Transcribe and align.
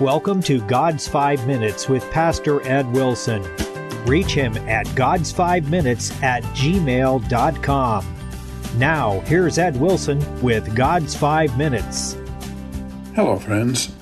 Welcome 0.00 0.42
to 0.44 0.62
God's 0.62 1.06
Five 1.06 1.46
Minutes 1.46 1.86
with 1.86 2.10
Pastor 2.10 2.66
Ed 2.66 2.90
Wilson. 2.90 3.42
Reach 4.06 4.32
him 4.32 4.56
at 4.66 4.90
God's 4.94 5.30
Five 5.30 5.68
Minutes 5.68 6.10
at 6.22 6.42
gmail.com. 6.54 8.16
Now, 8.78 9.20
here's 9.20 9.58
Ed 9.58 9.78
Wilson 9.78 10.40
with 10.40 10.74
God's 10.74 11.14
Five 11.14 11.58
Minutes. 11.58 12.16
Hello, 13.14 13.38
friends. 13.38 13.94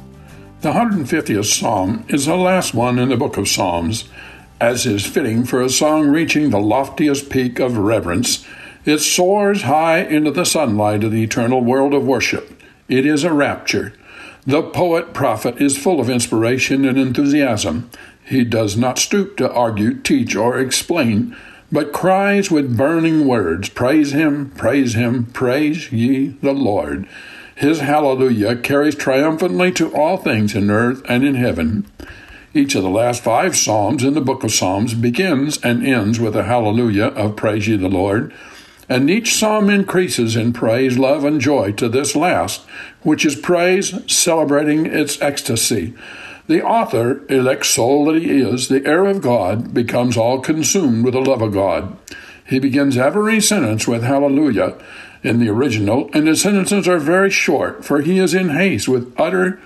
The 0.61 0.71
150th 0.71 1.47
Psalm 1.47 2.05
is 2.07 2.27
the 2.27 2.37
last 2.37 2.75
one 2.75 3.01
in 3.01 3.09
the 3.09 3.17
book 3.17 3.37
of 3.37 3.49
Psalms, 3.49 4.09
as 4.61 4.87
is 4.87 5.05
fitting 5.05 5.45
for 5.45 5.61
a 5.61 5.69
song 5.69 6.07
reaching 6.07 6.51
the 6.51 6.61
loftiest 6.61 7.29
peak 7.29 7.59
of 7.59 7.77
reverence. 7.77 8.47
It 8.85 8.99
soars 8.99 9.63
high 9.63 10.03
into 10.03 10.31
the 10.31 10.45
sunlight 10.47 11.03
of 11.03 11.11
the 11.11 11.25
eternal 11.25 11.61
world 11.61 11.93
of 11.93 12.07
worship. 12.07 12.63
It 12.89 13.05
is 13.05 13.25
a 13.25 13.33
rapture. 13.33 13.95
The 14.49 14.63
poet 14.63 15.13
prophet 15.13 15.61
is 15.61 15.77
full 15.77 16.01
of 16.01 16.09
inspiration 16.09 16.87
and 16.87 16.97
enthusiasm. 16.97 17.91
He 18.25 18.45
does 18.45 18.79
not 18.79 18.97
stoop 18.97 19.37
to 19.37 19.53
argue, 19.53 19.93
teach, 20.01 20.35
or 20.35 20.59
explain, 20.59 21.37
but 21.71 21.93
cries 21.93 22.51
with 22.51 22.75
burning 22.75 23.27
words, 23.27 23.69
Praise 23.69 24.13
him, 24.13 24.49
praise 24.57 24.95
him, 24.95 25.27
praise 25.27 25.93
ye 25.93 26.29
the 26.41 26.55
Lord. 26.55 27.07
His 27.57 27.81
hallelujah 27.81 28.57
carries 28.57 28.95
triumphantly 28.95 29.71
to 29.73 29.95
all 29.95 30.17
things 30.17 30.55
in 30.55 30.71
earth 30.71 31.03
and 31.07 31.25
in 31.25 31.35
heaven. 31.35 31.85
Each 32.55 32.75
of 32.75 32.83
the 32.83 32.89
last 32.89 33.23
five 33.23 33.55
Psalms 33.55 34.03
in 34.03 34.15
the 34.15 34.23
book 34.23 34.45
of 34.45 34.53
Psalms 34.53 34.95
begins 34.95 35.59
and 35.59 35.87
ends 35.87 36.19
with 36.19 36.35
a 36.35 36.45
hallelujah 36.45 37.09
of 37.09 37.37
Praise 37.37 37.69
ye 37.69 37.77
the 37.77 37.91
Lord 37.91 38.33
and 38.89 39.11
each 39.11 39.35
psalm 39.35 39.69
increases 39.69 40.37
in 40.37 40.53
praise, 40.53 40.99
love, 40.99 41.25
and 41.25 41.41
joy 41.41 41.73
to 41.73 41.89
this 41.89 42.17
last, 42.17 42.63
which 43.03 43.25
is 43.25 43.37
praise 43.37 43.95
celebrating 44.11 44.87
its 44.87 45.21
ecstasy. 45.21 45.95
The 46.47 46.63
author, 46.63 47.27
elect 47.31 47.67
soul 47.67 48.07
that 48.07 48.23
he 48.23 48.41
is, 48.41 48.69
the 48.69 48.85
heir 48.87 49.05
of 49.05 49.21
God, 49.21 49.75
becomes 49.75 50.17
all 50.17 50.41
consumed 50.41 51.05
with 51.05 51.13
the 51.13 51.21
love 51.21 51.43
of 51.43 51.53
God. 51.53 51.97
He 52.47 52.59
begins 52.59 52.97
every 52.97 53.41
sentence 53.43 53.87
with 53.87 54.03
hallelujah 54.03 54.79
in 55.23 55.39
the 55.39 55.51
original, 55.51 56.09
and 56.15 56.27
his 56.27 56.41
sentences 56.41 56.89
are 56.89 56.99
very 56.99 57.29
short, 57.29 57.85
for 57.85 58.01
he 58.01 58.19
is 58.19 58.33
in 58.33 58.49
haste 58.49 58.89
with 58.89 59.13
utter 59.19 59.61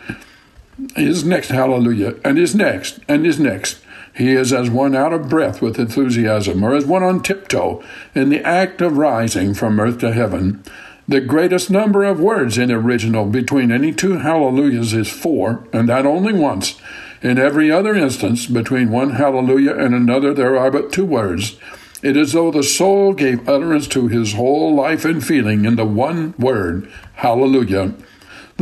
his 0.96 1.24
next 1.24 1.48
hallelujah, 1.48 2.16
and 2.24 2.38
his 2.38 2.54
next, 2.54 2.98
and 3.06 3.24
his 3.24 3.38
next. 3.38 3.78
He 4.14 4.32
is 4.32 4.52
as 4.52 4.70
one 4.70 4.94
out 4.94 5.12
of 5.12 5.28
breath 5.28 5.62
with 5.62 5.78
enthusiasm, 5.78 6.62
or 6.62 6.74
as 6.74 6.84
one 6.84 7.02
on 7.02 7.22
tiptoe 7.22 7.82
in 8.14 8.28
the 8.28 8.46
act 8.46 8.80
of 8.80 8.98
rising 8.98 9.54
from 9.54 9.80
earth 9.80 9.98
to 9.98 10.12
heaven. 10.12 10.62
The 11.08 11.20
greatest 11.20 11.70
number 11.70 12.04
of 12.04 12.20
words 12.20 12.58
in 12.58 12.68
the 12.68 12.74
original 12.74 13.26
between 13.26 13.72
any 13.72 13.92
two 13.92 14.18
hallelujahs 14.18 14.94
is 14.94 15.08
four, 15.08 15.66
and 15.72 15.88
that 15.88 16.06
only 16.06 16.32
once. 16.32 16.80
In 17.22 17.38
every 17.38 17.70
other 17.70 17.94
instance, 17.94 18.46
between 18.46 18.90
one 18.90 19.10
hallelujah 19.10 19.74
and 19.74 19.94
another, 19.94 20.34
there 20.34 20.58
are 20.58 20.70
but 20.70 20.92
two 20.92 21.04
words. 21.04 21.56
It 22.02 22.16
is 22.16 22.28
as 22.28 22.32
though 22.32 22.50
the 22.50 22.64
soul 22.64 23.14
gave 23.14 23.48
utterance 23.48 23.86
to 23.88 24.08
his 24.08 24.34
whole 24.34 24.74
life 24.74 25.04
and 25.04 25.24
feeling 25.24 25.64
in 25.64 25.76
the 25.76 25.84
one 25.84 26.34
word, 26.36 26.90
hallelujah. 27.14 27.94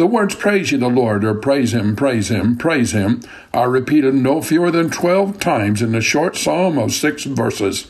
The 0.00 0.06
words 0.06 0.34
praise 0.34 0.72
ye 0.72 0.78
the 0.78 0.88
Lord, 0.88 1.26
or 1.26 1.34
praise 1.34 1.74
him, 1.74 1.94
praise 1.94 2.30
him, 2.30 2.56
praise 2.56 2.92
him, 2.92 3.20
are 3.52 3.68
repeated 3.68 4.14
no 4.14 4.40
fewer 4.40 4.70
than 4.70 4.88
twelve 4.88 5.38
times 5.38 5.82
in 5.82 5.92
the 5.92 6.00
short 6.00 6.38
psalm 6.38 6.78
of 6.78 6.94
six 6.94 7.24
verses. 7.24 7.86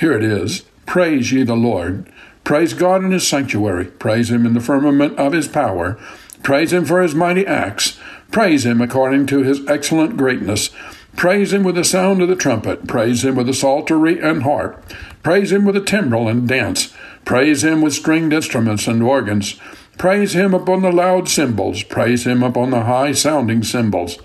Here 0.00 0.14
it 0.14 0.24
is 0.24 0.64
Praise 0.84 1.30
ye 1.30 1.44
the 1.44 1.54
Lord. 1.54 2.10
Praise 2.42 2.74
God 2.74 3.04
in 3.04 3.12
his 3.12 3.24
sanctuary. 3.24 3.84
Praise 3.84 4.32
him 4.32 4.46
in 4.46 4.54
the 4.54 4.60
firmament 4.60 5.16
of 5.16 5.32
his 5.32 5.46
power. 5.46 5.96
Praise 6.42 6.72
him 6.72 6.84
for 6.84 7.00
his 7.00 7.14
mighty 7.14 7.46
acts. 7.46 8.00
Praise 8.32 8.66
him 8.66 8.80
according 8.80 9.26
to 9.26 9.44
his 9.44 9.64
excellent 9.68 10.16
greatness. 10.16 10.70
Praise 11.14 11.52
him 11.52 11.62
with 11.62 11.76
the 11.76 11.84
sound 11.84 12.20
of 12.20 12.26
the 12.26 12.34
trumpet. 12.34 12.88
Praise 12.88 13.24
him 13.24 13.36
with 13.36 13.46
the 13.46 13.54
psaltery 13.54 14.18
and 14.18 14.42
harp. 14.42 14.84
Praise 15.22 15.52
him 15.52 15.64
with 15.64 15.76
the 15.76 15.80
timbrel 15.80 16.26
and 16.26 16.48
dance. 16.48 16.92
Praise 17.24 17.62
him 17.62 17.80
with 17.80 17.92
stringed 17.92 18.32
instruments 18.32 18.88
and 18.88 19.04
organs. 19.04 19.56
Praise 19.98 20.32
him 20.32 20.54
upon 20.54 20.82
the 20.82 20.92
loud 20.92 21.28
cymbals. 21.28 21.82
Praise 21.82 22.24
him 22.24 22.44
upon 22.44 22.70
the 22.70 22.84
high 22.84 23.10
sounding 23.10 23.64
cymbals. 23.64 24.18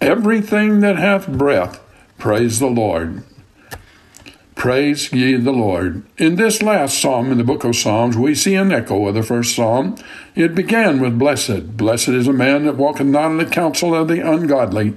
Everything 0.00 0.80
that 0.80 0.96
hath 0.96 1.28
breath, 1.28 1.80
praise 2.18 2.58
the 2.58 2.66
Lord. 2.66 3.22
Praise 4.56 5.12
ye 5.12 5.36
the 5.36 5.52
Lord. 5.52 6.04
In 6.18 6.36
this 6.36 6.60
last 6.60 7.00
psalm 7.00 7.32
in 7.32 7.38
the 7.38 7.44
book 7.44 7.64
of 7.64 7.74
Psalms, 7.74 8.16
we 8.16 8.34
see 8.34 8.54
an 8.54 8.72
echo 8.72 9.06
of 9.08 9.14
the 9.14 9.22
first 9.22 9.56
psalm. 9.56 9.96
It 10.34 10.54
began 10.54 11.00
with 11.00 11.18
Blessed. 11.18 11.76
Blessed 11.76 12.10
is 12.10 12.28
a 12.28 12.32
man 12.32 12.64
that 12.66 12.76
walketh 12.76 13.06
not 13.06 13.30
in 13.30 13.38
the 13.38 13.46
counsel 13.46 13.94
of 13.94 14.08
the 14.08 14.20
ungodly, 14.20 14.94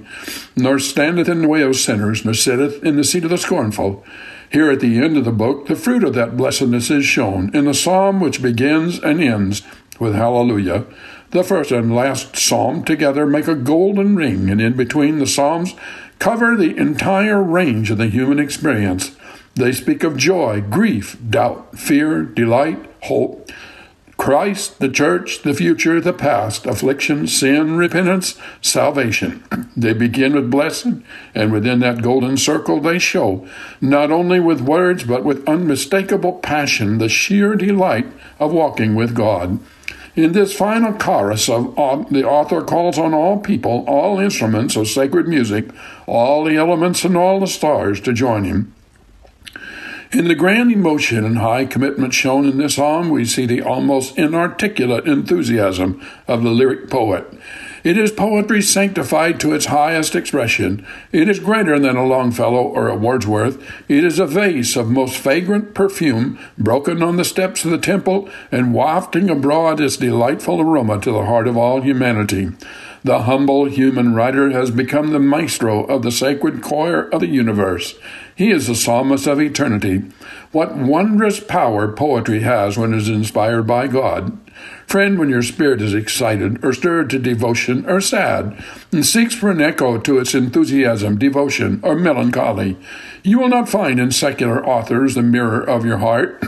nor 0.56 0.78
standeth 0.78 1.28
in 1.28 1.42
the 1.42 1.48
way 1.48 1.62
of 1.62 1.74
sinners, 1.74 2.24
nor 2.24 2.34
sitteth 2.34 2.84
in 2.84 2.96
the 2.96 3.04
seat 3.04 3.24
of 3.24 3.30
the 3.30 3.38
scornful. 3.38 4.04
Here 4.50 4.70
at 4.70 4.78
the 4.78 4.98
end 4.98 5.16
of 5.16 5.24
the 5.24 5.32
book, 5.32 5.66
the 5.66 5.74
fruit 5.74 6.04
of 6.04 6.14
that 6.14 6.36
blessedness 6.36 6.90
is 6.90 7.04
shown 7.04 7.50
in 7.54 7.64
the 7.64 7.74
psalm 7.74 8.20
which 8.20 8.42
begins 8.42 9.00
and 9.00 9.20
ends 9.20 9.62
with 10.00 10.14
Hallelujah. 10.14 10.84
The 11.30 11.42
first 11.42 11.72
and 11.72 11.94
last 11.94 12.36
psalm 12.36 12.84
together 12.84 13.26
make 13.26 13.48
a 13.48 13.54
golden 13.54 14.16
ring, 14.16 14.48
and 14.50 14.60
in 14.60 14.76
between 14.76 15.18
the 15.18 15.26
psalms 15.26 15.74
cover 16.18 16.56
the 16.56 16.76
entire 16.76 17.42
range 17.42 17.90
of 17.90 17.98
the 17.98 18.06
human 18.06 18.38
experience. 18.38 19.16
They 19.54 19.72
speak 19.72 20.04
of 20.04 20.16
joy, 20.16 20.60
grief, 20.60 21.16
doubt, 21.28 21.78
fear, 21.78 22.22
delight, 22.22 22.90
hope, 23.04 23.50
Christ, 24.16 24.78
the 24.80 24.88
church, 24.88 25.42
the 25.42 25.52
future, 25.52 26.00
the 26.00 26.12
past, 26.12 26.64
affliction, 26.64 27.26
sin, 27.26 27.76
repentance, 27.76 28.38
salvation. 28.62 29.44
They 29.76 29.92
begin 29.92 30.34
with 30.34 30.50
blessing, 30.50 31.04
and 31.34 31.52
within 31.52 31.80
that 31.80 32.00
golden 32.00 32.38
circle 32.38 32.80
they 32.80 32.98
show, 32.98 33.46
not 33.78 34.10
only 34.10 34.40
with 34.40 34.62
words, 34.62 35.04
but 35.04 35.22
with 35.22 35.46
unmistakable 35.46 36.32
passion, 36.32 36.96
the 36.96 37.10
sheer 37.10 37.56
delight 37.56 38.06
of 38.38 38.52
walking 38.52 38.94
with 38.94 39.14
God. 39.14 39.58
In 40.16 40.32
this 40.32 40.56
final 40.56 40.94
chorus 40.94 41.46
of 41.50 41.78
uh, 41.78 41.96
the 42.10 42.24
author 42.24 42.62
calls 42.62 42.98
on 42.98 43.12
all 43.12 43.38
people, 43.38 43.84
all 43.86 44.18
instruments 44.18 44.74
of 44.74 44.88
sacred 44.88 45.28
music, 45.28 45.68
all 46.06 46.42
the 46.42 46.56
elements 46.56 47.04
and 47.04 47.18
all 47.18 47.38
the 47.38 47.46
stars 47.46 48.00
to 48.00 48.14
join 48.14 48.44
him. 48.44 48.74
In 50.16 50.28
the 50.28 50.34
grand 50.34 50.72
emotion 50.72 51.26
and 51.26 51.36
high 51.36 51.66
commitment 51.66 52.14
shown 52.14 52.46
in 52.46 52.56
this 52.56 52.76
psalm, 52.76 53.10
we 53.10 53.26
see 53.26 53.44
the 53.44 53.60
almost 53.60 54.16
inarticulate 54.16 55.06
enthusiasm 55.06 56.00
of 56.26 56.42
the 56.42 56.48
lyric 56.48 56.88
poet. 56.88 57.26
It 57.84 57.98
is 57.98 58.12
poetry 58.12 58.62
sanctified 58.62 59.38
to 59.40 59.52
its 59.52 59.66
highest 59.66 60.16
expression. 60.16 60.86
It 61.12 61.28
is 61.28 61.38
greater 61.38 61.78
than 61.78 61.96
a 61.96 62.06
Longfellow 62.06 62.62
or 62.62 62.88
a 62.88 62.96
Wordsworth. 62.96 63.62
It 63.90 64.04
is 64.04 64.18
a 64.18 64.26
vase 64.26 64.74
of 64.74 64.88
most 64.88 65.18
fragrant 65.18 65.74
perfume, 65.74 66.38
broken 66.56 67.02
on 67.02 67.16
the 67.16 67.24
steps 67.24 67.66
of 67.66 67.70
the 67.70 67.76
temple 67.76 68.26
and 68.50 68.72
wafting 68.72 69.28
abroad 69.28 69.82
its 69.82 69.98
delightful 69.98 70.62
aroma 70.62 70.98
to 71.02 71.12
the 71.12 71.26
heart 71.26 71.46
of 71.46 71.58
all 71.58 71.82
humanity. 71.82 72.52
The 73.06 73.22
humble 73.22 73.66
human 73.66 74.16
writer 74.16 74.50
has 74.50 74.72
become 74.72 75.12
the 75.12 75.20
maestro 75.20 75.84
of 75.84 76.02
the 76.02 76.10
sacred 76.10 76.60
choir 76.60 77.08
of 77.10 77.20
the 77.20 77.28
universe. 77.28 77.94
He 78.34 78.50
is 78.50 78.66
the 78.66 78.74
psalmist 78.74 79.28
of 79.28 79.40
eternity. 79.40 80.02
What 80.50 80.76
wondrous 80.76 81.38
power 81.38 81.86
poetry 81.86 82.40
has 82.40 82.76
when 82.76 82.92
it 82.92 82.96
is 82.96 83.08
inspired 83.08 83.62
by 83.62 83.86
God. 83.86 84.36
Friend, 84.88 85.20
when 85.20 85.28
your 85.28 85.42
spirit 85.42 85.80
is 85.80 85.94
excited 85.94 86.64
or 86.64 86.72
stirred 86.72 87.08
to 87.10 87.20
devotion 87.20 87.88
or 87.88 88.00
sad, 88.00 88.60
and 88.90 89.06
seeks 89.06 89.36
for 89.36 89.52
an 89.52 89.60
echo 89.60 89.98
to 89.98 90.18
its 90.18 90.34
enthusiasm, 90.34 91.16
devotion, 91.16 91.78
or 91.84 91.94
melancholy, 91.94 92.76
you 93.22 93.38
will 93.38 93.48
not 93.48 93.68
find 93.68 94.00
in 94.00 94.10
secular 94.10 94.66
authors 94.66 95.14
the 95.14 95.22
mirror 95.22 95.60
of 95.60 95.84
your 95.84 95.98
heart, 95.98 96.42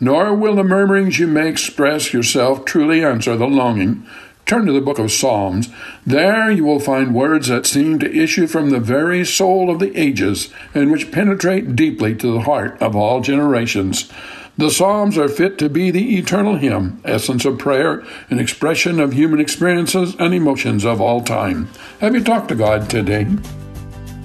nor 0.00 0.34
will 0.34 0.56
the 0.56 0.64
murmurings 0.64 1.20
you 1.20 1.28
may 1.28 1.48
express 1.48 2.12
yourself 2.12 2.64
truly 2.64 3.04
answer 3.04 3.36
the 3.36 3.46
longing. 3.46 4.04
Turn 4.50 4.66
to 4.66 4.72
the 4.72 4.80
book 4.80 4.98
of 4.98 5.12
Psalms. 5.12 5.68
There 6.04 6.50
you 6.50 6.64
will 6.64 6.80
find 6.80 7.14
words 7.14 7.46
that 7.46 7.66
seem 7.66 8.00
to 8.00 8.12
issue 8.12 8.48
from 8.48 8.70
the 8.70 8.80
very 8.80 9.24
soul 9.24 9.70
of 9.70 9.78
the 9.78 9.96
ages 9.96 10.52
and 10.74 10.90
which 10.90 11.12
penetrate 11.12 11.76
deeply 11.76 12.16
to 12.16 12.32
the 12.32 12.40
heart 12.40 12.76
of 12.82 12.96
all 12.96 13.20
generations. 13.20 14.10
The 14.58 14.72
Psalms 14.72 15.16
are 15.16 15.28
fit 15.28 15.56
to 15.58 15.68
be 15.68 15.92
the 15.92 16.18
eternal 16.18 16.56
hymn, 16.56 17.00
essence 17.04 17.44
of 17.44 17.60
prayer, 17.60 18.04
an 18.28 18.40
expression 18.40 18.98
of 18.98 19.12
human 19.12 19.38
experiences 19.38 20.16
and 20.18 20.34
emotions 20.34 20.84
of 20.84 21.00
all 21.00 21.22
time. 21.22 21.68
Have 22.00 22.16
you 22.16 22.24
talked 22.24 22.48
to 22.48 22.56
God 22.56 22.90
today? 22.90 23.28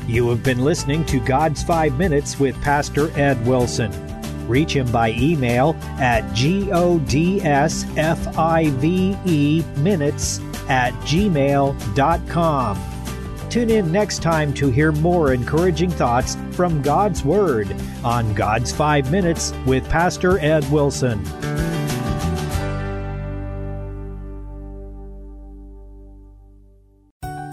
You 0.08 0.28
have 0.30 0.42
been 0.42 0.64
listening 0.64 1.06
to 1.06 1.20
God's 1.20 1.62
Five 1.62 2.00
Minutes 2.00 2.40
with 2.40 2.60
Pastor 2.64 3.12
Ed 3.16 3.46
Wilson. 3.46 3.92
Reach 4.48 4.76
him 4.76 4.92
by 4.92 5.12
email 5.12 5.76
at 6.00 6.24
godsfive 6.34 6.98
minutes 9.78 10.40
at 10.70 10.94
gmail.com. 10.94 12.80
Tune 13.50 13.70
in 13.70 13.92
next 13.92 14.22
time 14.22 14.54
to 14.56 14.70
hear 14.70 14.92
more 14.92 15.32
encouraging 15.34 15.90
thoughts 15.90 16.36
from 16.52 16.82
God's 16.82 17.24
Word 17.24 17.74
on 18.04 18.34
God's 18.34 18.74
Five 18.74 19.12
Minutes 19.12 19.54
with 19.66 19.88
Pastor 19.90 20.40
Ed 20.40 20.70
Wilson. 20.72 21.26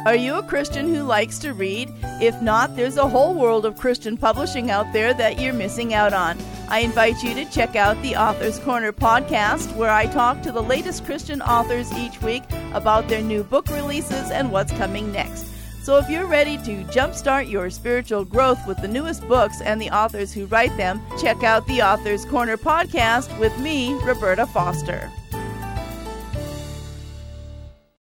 Are 0.05 0.17
you 0.17 0.35
a 0.35 0.43
Christian 0.43 0.93
who 0.93 1.05
likes 1.05 1.39
to 1.39 1.55
read? 1.55 1.89
If 2.21 2.43
not, 2.43 2.75
there's 2.75 2.97
a 2.97 3.07
whole 3.07 3.35
world 3.35 3.65
of 3.65 3.79
Christian 3.79 4.17
publishing 4.17 4.69
out 4.69 4.93
there 4.93 5.15
that 5.15 5.39
you're 5.39 5.53
missing 5.53 5.95
out 5.95 6.13
on. 6.13 6.37
I 6.73 6.79
invite 6.79 7.23
you 7.23 7.35
to 7.35 7.45
check 7.45 7.77
out 7.77 8.01
the 8.01 8.17
Author's 8.17 8.59
Corner 8.59 8.93
podcast, 8.93 9.77
where 9.77 9.91
I 9.91 10.07
talk 10.07 10.41
to 10.41 10.51
the 10.51 10.63
latest 10.63 11.05
Christian 11.05 11.43
authors 11.43 11.93
each 11.93 12.23
week 12.23 12.45
about 12.73 13.09
their 13.09 13.21
new 13.21 13.45
book 13.45 13.69
releases 13.69 14.31
and 14.31 14.51
what's 14.51 14.73
coming 14.73 15.13
next. 15.13 15.49
So 15.83 15.99
if 15.99 16.09
you're 16.09 16.25
ready 16.25 16.57
to 16.57 16.83
jumpstart 16.85 17.51
your 17.51 17.69
spiritual 17.69 18.25
growth 18.25 18.67
with 18.67 18.81
the 18.81 18.89
newest 18.89 19.29
books 19.29 19.61
and 19.61 19.83
the 19.83 19.91
authors 19.91 20.33
who 20.33 20.47
write 20.47 20.75
them, 20.79 21.03
check 21.21 21.43
out 21.43 21.67
the 21.67 21.83
Author's 21.83 22.25
Corner 22.25 22.57
podcast 22.57 23.39
with 23.39 23.55
me, 23.59 23.93
Roberta 24.03 24.47
Foster. 24.47 25.13